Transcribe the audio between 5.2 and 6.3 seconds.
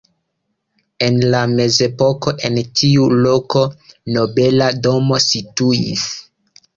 situis.